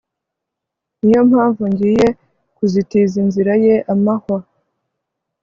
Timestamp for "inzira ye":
3.23-3.75